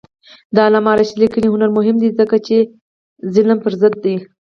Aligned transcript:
د 0.55 0.57
علامه 0.65 0.91
رشاد 0.97 1.17
لیکنی 1.21 1.47
هنر 1.51 1.69
مهم 1.77 1.95
دی 2.01 2.09
ځکه 2.19 2.35
چې 2.47 2.55
ظلم 3.33 3.57
پر 3.63 3.73
ضد 3.81 3.95
دی. 4.03 4.15